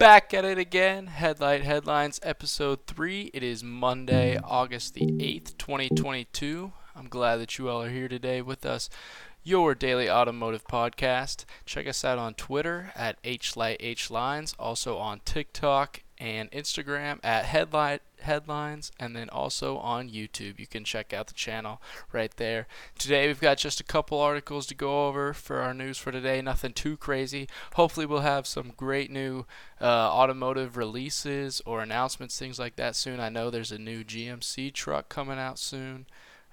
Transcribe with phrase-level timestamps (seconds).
[0.00, 1.08] back at it again.
[1.08, 3.30] Headlight Headlines, Episode 3.
[3.34, 6.72] It is Monday, August the 8th, 2022.
[6.96, 8.88] I'm glad that you all are here today with us.
[9.42, 11.44] Your daily automotive podcast.
[11.66, 18.92] Check us out on Twitter at HlightHlines, also on TikTok and Instagram at Headlight Headlines,
[18.98, 20.58] and then also on YouTube.
[20.58, 21.80] You can check out the channel
[22.12, 22.66] right there.
[22.98, 26.40] Today we've got just a couple articles to go over for our news for today.
[26.42, 27.48] Nothing too crazy.
[27.74, 29.46] Hopefully we'll have some great new
[29.80, 33.20] uh, automotive releases or announcements, things like that soon.
[33.20, 36.06] I know there's a new GMC truck coming out soon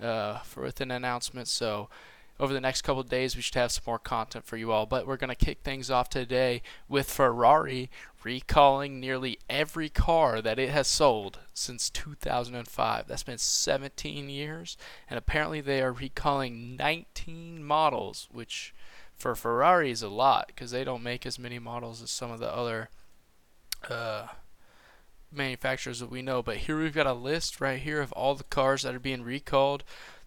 [0.00, 1.48] uh, for with an announcement.
[1.48, 1.88] So
[2.38, 4.86] over the next couple days, we should have some more content for you all.
[4.86, 7.90] But we're going to kick things off today with Ferrari
[8.24, 13.06] recalling nearly every car that it has sold since 2005.
[13.06, 14.76] That's been 17 years,
[15.08, 18.74] and apparently they are recalling 19 models, which
[19.14, 22.40] for Ferrari is a lot because they don't make as many models as some of
[22.40, 22.88] the other
[23.88, 24.26] uh,
[25.30, 26.42] manufacturers that we know.
[26.42, 29.22] But here we've got a list right here of all the cars that are being
[29.22, 29.84] recalled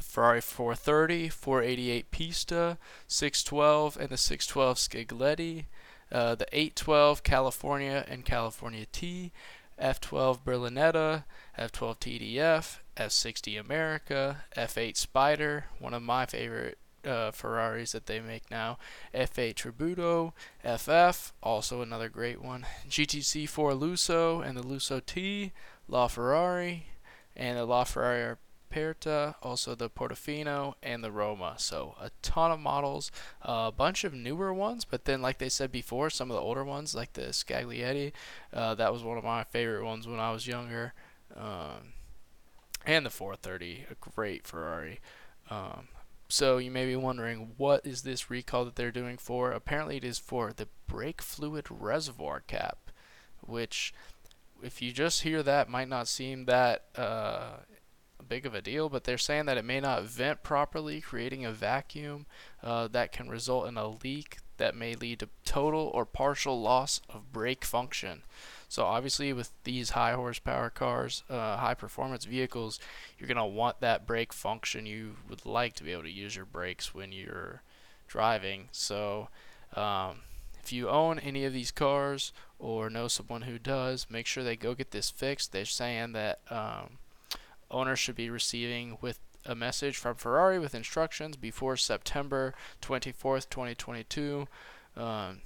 [0.00, 5.64] the Ferrari 430, 488 Pista, 612, and the 612 Scaglietti,
[6.10, 9.30] uh, the 812 California and California T,
[9.80, 11.24] F12 Berlinetta,
[11.58, 18.50] F12 TDF, F60 America, F8 Spider, one of my favorite uh, Ferraris that they make
[18.50, 18.78] now,
[19.14, 20.32] F8 Tributo,
[20.64, 25.52] FF, also another great one, GTC4 Lusso and the Lusso T,
[25.90, 26.82] LaFerrari,
[27.36, 28.36] and the LaFerrari
[29.42, 31.54] Also the Portofino, and the Roma.
[31.58, 33.10] So a ton of models,
[33.42, 36.64] a bunch of newer ones, but then like they said before, some of the older
[36.64, 38.12] ones like the Scaglietti,
[38.52, 40.94] uh, that was one of my favorite ones when I was younger.
[41.36, 41.94] Um,
[42.86, 45.00] and the 430, a great Ferrari.
[45.50, 45.88] Um,
[46.28, 49.50] so you may be wondering, what is this recall that they're doing for?
[49.50, 52.90] Apparently, it is for the brake fluid reservoir cap,
[53.40, 53.92] which,
[54.62, 57.56] if you just hear that, might not seem that uh,
[58.28, 61.52] big of a deal, but they're saying that it may not vent properly, creating a
[61.52, 62.26] vacuum
[62.62, 67.00] uh, that can result in a leak that may lead to total or partial loss
[67.08, 68.22] of brake function.
[68.68, 72.78] So obviously, with these high horsepower cars, uh, high performance vehicles,
[73.18, 74.86] you're gonna want that brake function.
[74.86, 77.62] You would like to be able to use your brakes when you're
[78.06, 78.68] driving.
[78.70, 79.28] So
[79.74, 80.20] um,
[80.62, 84.56] if you own any of these cars or know someone who does, make sure they
[84.56, 85.50] go get this fixed.
[85.50, 86.98] They're saying that um,
[87.70, 94.46] owners should be receiving with a message from Ferrari with instructions before September 24th, 2022.
[94.96, 95.42] Um,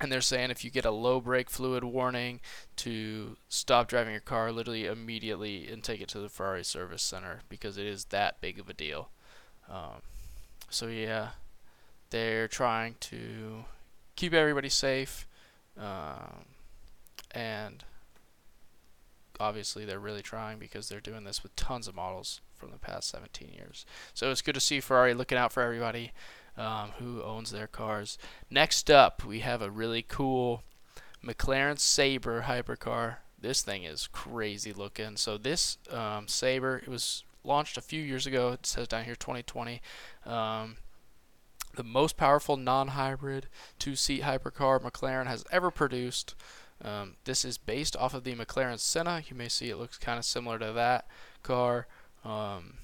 [0.00, 2.40] and they're saying if you get a low brake fluid warning
[2.76, 7.42] to stop driving your car literally immediately and take it to the Ferrari service center
[7.48, 9.10] because it is that big of a deal.
[9.70, 10.02] Um,
[10.70, 11.30] so yeah,
[12.10, 13.64] they're trying to
[14.16, 15.26] keep everybody safe,
[15.78, 16.46] um,
[17.30, 17.84] and
[19.40, 23.10] obviously they're really trying because they're doing this with tons of models from the past
[23.10, 23.84] 17 years.
[24.14, 26.12] So it's good to see Ferrari looking out for everybody
[26.56, 28.18] um, who owns their cars.
[28.50, 30.62] Next up, we have a really cool
[31.24, 33.16] McLaren Sabre hypercar.
[33.40, 35.16] This thing is crazy looking.
[35.16, 38.52] So this um, Sabre, it was launched a few years ago.
[38.52, 39.80] It says down here 2020.
[40.24, 40.76] Um,
[41.74, 46.34] the most powerful non-hybrid two-seat hypercar McLaren has ever produced.
[46.82, 49.22] Um, this is based off of the McLaren Senna.
[49.28, 51.06] You may see it looks kind of similar to that
[51.42, 51.86] car,
[52.24, 52.74] um,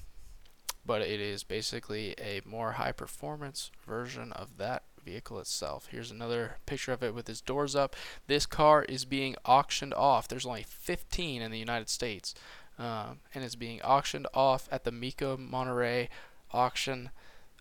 [0.85, 5.87] but it is basically a more high performance version of that vehicle itself.
[5.91, 7.95] Here's another picture of it with its doors up.
[8.27, 10.27] This car is being auctioned off.
[10.27, 12.33] There's only 15 in the United States,
[12.77, 16.09] um, and it's being auctioned off at the Mecum Monterey
[16.51, 17.09] auction.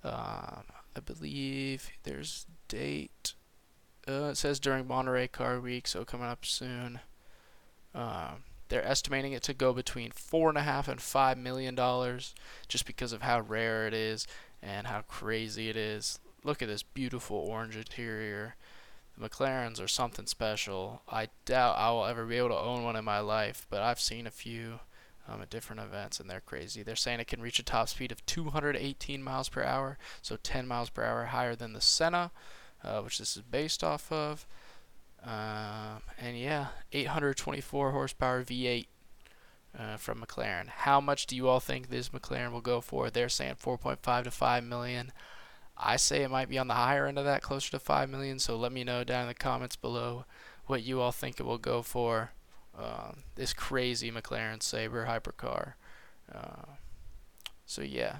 [0.04, 0.62] Uh,
[0.96, 3.34] I believe there's date
[4.08, 7.00] uh, it says during Monterey Car Week, so coming up soon.
[7.94, 8.32] Uh,
[8.68, 12.34] they're estimating it to go between four and a half and five million dollars,
[12.68, 14.26] just because of how rare it is
[14.62, 16.18] and how crazy it is.
[16.44, 18.56] Look at this beautiful orange interior.
[19.16, 21.02] The McLarens are something special.
[21.08, 24.00] I doubt I will ever be able to own one in my life, but I've
[24.00, 24.80] seen a few
[25.28, 26.82] um, at different events, and they're crazy.
[26.82, 30.68] They're saying it can reach a top speed of 218 miles per hour, so 10
[30.68, 32.30] miles per hour higher than the Senna
[32.84, 34.46] uh, which this is based off of.
[35.24, 38.86] Um, and yeah, 824 horsepower V8
[39.78, 40.68] uh, from McLaren.
[40.68, 43.10] How much do you all think this McLaren will go for?
[43.10, 45.12] They're saying 4.5 to 5 million.
[45.76, 48.38] I say it might be on the higher end of that, closer to 5 million.
[48.38, 50.24] So let me know down in the comments below
[50.66, 52.32] what you all think it will go for.
[52.76, 55.74] Um, this crazy McLaren Sabre hypercar.
[56.32, 56.74] Uh,
[57.66, 58.18] so yeah.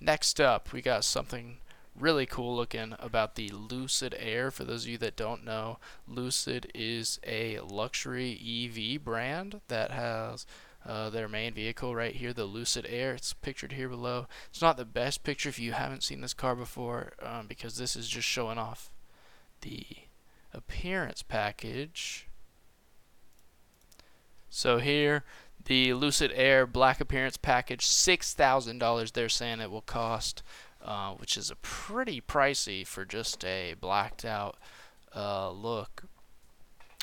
[0.00, 1.58] Next up, we got something
[1.98, 4.50] really cool looking about the Lucid Air.
[4.50, 5.78] For those of you that don't know,
[6.08, 10.46] Lucid is a luxury EV brand that has
[10.86, 13.12] uh, their main vehicle right here, the Lucid Air.
[13.14, 14.26] It's pictured here below.
[14.50, 17.94] It's not the best picture if you haven't seen this car before, um, because this
[17.94, 18.90] is just showing off
[19.60, 19.84] the
[20.52, 22.26] appearance package.
[24.50, 25.24] So here,
[25.64, 29.12] the Lucid Air black appearance package, six thousand dollars.
[29.12, 30.42] They're saying it will cost,
[30.84, 34.56] uh, which is a pretty pricey for just a blacked out
[35.14, 36.04] uh, look.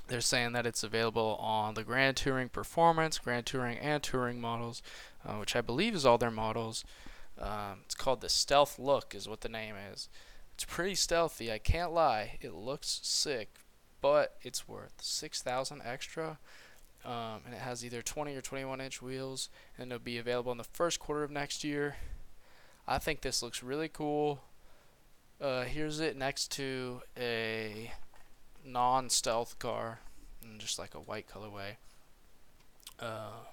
[0.08, 4.82] They're saying that it's available on the Grand Touring Performance, Grand Touring, and Touring models,
[5.26, 6.84] uh, which I believe is all their models.
[7.40, 10.10] Um, it's called the Stealth Look, is what the name is.
[10.56, 11.52] It's pretty stealthy.
[11.52, 12.38] I can't lie.
[12.42, 13.60] It looks sick,
[14.02, 16.40] but it's worth six thousand extra.
[17.06, 20.58] Um, and it has either 20 or 21 inch wheels, and it'll be available in
[20.58, 21.96] the first quarter of next year.
[22.92, 24.42] I think this looks really cool.
[25.40, 27.92] Uh, here's it next to a
[28.66, 30.00] non-stealth car,
[30.58, 31.76] just like a white colorway.
[33.00, 33.46] Uh,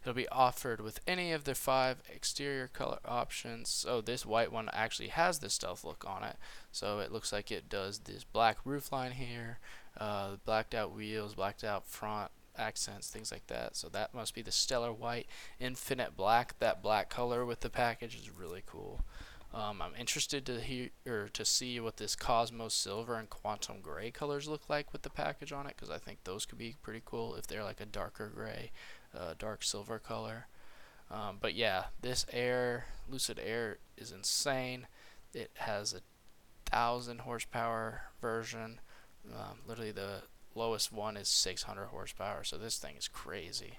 [0.00, 3.70] it'll be offered with any of the five exterior color options.
[3.70, 6.36] So this white one actually has the stealth look on it.
[6.70, 9.58] So it looks like it does this black roof line here,
[9.98, 13.76] uh, blacked out wheels, blacked out front accents, things like that.
[13.76, 15.26] So that must be the stellar white,
[15.58, 16.58] infinite black.
[16.58, 19.00] That black color with the package is really cool.
[19.52, 24.12] Um, I'm interested to hear or to see what this Cosmos Silver and Quantum Gray
[24.12, 27.02] colors look like with the package on it, because I think those could be pretty
[27.04, 28.70] cool if they're like a darker gray,
[29.12, 30.46] uh, dark silver color.
[31.10, 34.86] Um, but yeah, this Air Lucid Air is insane.
[35.34, 36.00] It has a
[36.70, 38.80] thousand horsepower version.
[39.34, 40.22] Um, literally, the
[40.54, 42.44] lowest one is 600 horsepower.
[42.44, 43.74] So this thing is crazy.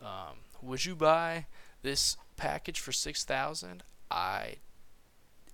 [0.00, 1.46] Um, would you buy
[1.82, 3.82] this package for 6,000?
[4.10, 4.56] I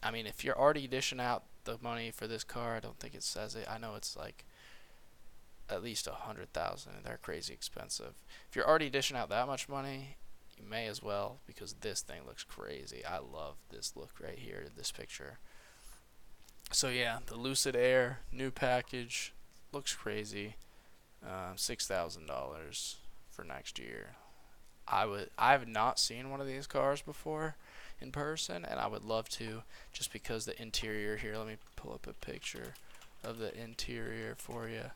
[0.03, 3.15] I mean, if you're already dishing out the money for this car, I don't think
[3.15, 3.67] it says it.
[3.71, 4.47] I know it's like
[5.69, 8.15] at least a hundred thousand, and they're crazy expensive.
[8.49, 10.17] If you're already dishing out that much money,
[10.59, 13.05] you may as well because this thing looks crazy.
[13.05, 15.39] I love this look right here, this picture.
[16.73, 19.35] So yeah, the Lucid Air new package
[19.73, 20.57] looks crazy.
[21.27, 22.97] Uh, Six thousand dollars
[23.31, 24.17] for next year.
[24.89, 25.31] I would.
[25.39, 27.57] I have not seen one of these cars before
[28.01, 29.63] in person, and I would love to,
[29.93, 31.37] just because the interior here.
[31.37, 32.75] Let me pull up a picture
[33.23, 34.91] of the interior for you.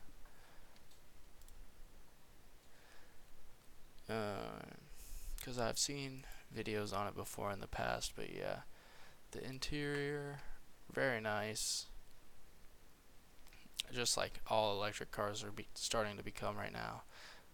[4.07, 6.25] Because uh, I've seen
[6.55, 8.59] videos on it before in the past, but yeah,
[9.31, 10.39] the interior,
[10.93, 11.85] very nice.
[13.95, 17.03] Just like all electric cars are starting to become right now.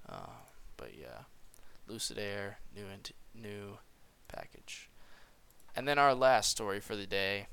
[0.10, 0.42] Uh,
[0.76, 1.26] but yeah,
[1.88, 2.86] Lucid Air, new
[3.36, 3.78] new
[4.28, 4.90] package.
[5.76, 7.48] And then our last story for the day.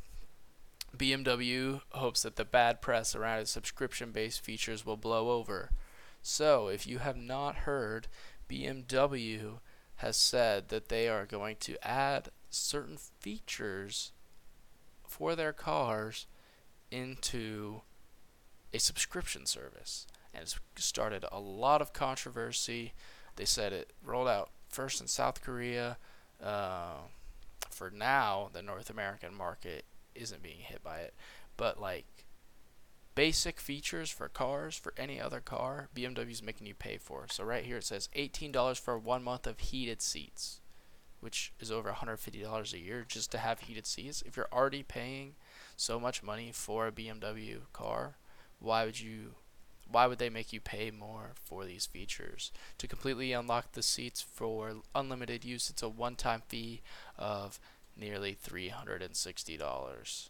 [0.97, 5.71] BMW hopes that the bad press around its subscription based features will blow over.
[6.23, 8.09] So, if you have not heard,
[8.49, 9.59] BMW
[9.97, 14.13] has said that they are going to add certain features
[15.07, 16.27] for their cars
[16.91, 17.83] into
[18.73, 20.07] a subscription service.
[20.35, 22.93] And it's started a lot of controversy.
[23.37, 25.97] They said it rolled out first in South Korea.
[26.43, 26.99] Uh,
[27.71, 29.85] for now, the North American market
[30.15, 31.15] isn't being hit by it.
[31.57, 32.19] But like
[33.15, 37.27] basic features for cars for any other car, BMW is making you pay for.
[37.29, 40.61] So right here it says $18 for one month of heated seats,
[41.21, 44.23] which is over $150 a year just to have heated seats.
[44.25, 45.35] If you're already paying
[45.77, 48.19] so much money for a BMW car,
[48.59, 49.35] why would you
[49.91, 52.53] why would they make you pay more for these features?
[52.79, 56.83] To completely unlock the seats for unlimited use, it's a one-time fee
[57.17, 57.59] of
[57.97, 60.29] nearly $360.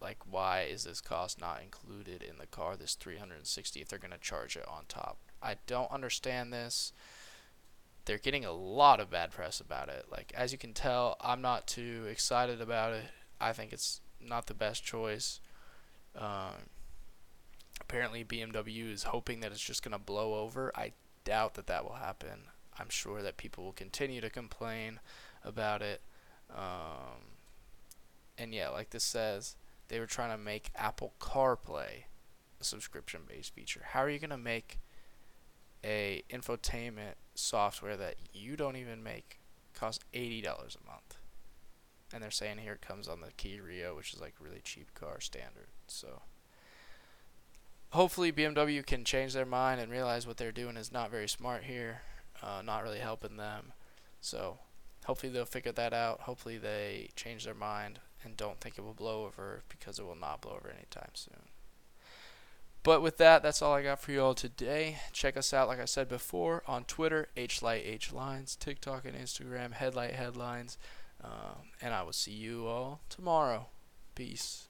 [0.00, 2.76] Like, why is this cost not included in the car?
[2.76, 5.18] This 360 if they're going to charge it on top.
[5.42, 6.92] I don't understand this.
[8.04, 10.06] They're getting a lot of bad press about it.
[10.10, 13.04] Like, as you can tell, I'm not too excited about it.
[13.40, 15.40] I think it's not the best choice.
[16.16, 16.70] Um,
[17.88, 20.70] apparently BMW is hoping that it's just going to blow over.
[20.76, 20.92] I
[21.24, 22.44] doubt that that will happen.
[22.78, 25.00] I'm sure that people will continue to complain
[25.42, 26.02] about it.
[26.54, 27.36] Um,
[28.36, 29.56] and yeah, like this says,
[29.88, 32.04] they were trying to make Apple CarPlay
[32.60, 33.82] a subscription-based feature.
[33.92, 34.80] How are you going to make
[35.82, 39.40] a infotainment software that you don't even make
[39.72, 41.16] cost $80 a month?
[42.12, 44.92] And they're saying here it comes on the Kia Rio, which is like really cheap
[44.94, 45.68] car standard.
[45.86, 46.22] So
[47.90, 51.64] hopefully BMW can change their mind and realize what they're doing is not very smart
[51.64, 52.02] here,
[52.42, 53.72] uh, not really helping them.
[54.20, 54.58] So
[55.04, 56.20] hopefully they'll figure that out.
[56.22, 60.16] Hopefully they change their mind and don't think it will blow over because it will
[60.16, 61.48] not blow over anytime soon.
[62.82, 64.98] But with that, that's all I got for you all today.
[65.12, 70.78] Check us out, like I said before, on Twitter, HLightHLines, TikTok and Instagram, Headlight Headlines.
[71.22, 73.66] Um, and I will see you all tomorrow.
[74.14, 74.67] Peace.